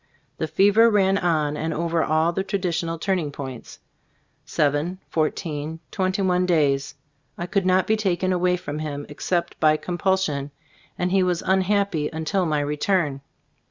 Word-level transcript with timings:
The 0.39 0.47
fever 0.47 0.89
ran 0.89 1.19
on 1.19 1.55
and 1.55 1.75
over 1.75 2.03
all 2.03 2.33
the 2.33 2.43
tradi 2.43 2.69
tional 2.69 2.99
turning 2.99 3.31
points, 3.31 3.77
seven, 4.47 4.97
fourteen, 5.11 5.79
twenty 5.91 6.23
one 6.23 6.47
days. 6.47 6.95
I 7.37 7.45
could 7.45 7.67
not 7.67 7.85
be 7.85 7.95
taken 7.95 8.33
away 8.33 8.57
from 8.57 8.79
him 8.79 9.05
except 9.09 9.59
by 9.59 9.77
compulsion, 9.77 10.49
and 10.97 11.11
he 11.11 11.21
was 11.21 11.43
unhappy 11.43 12.09
until 12.11 12.47
my 12.47 12.61
return. 12.61 13.21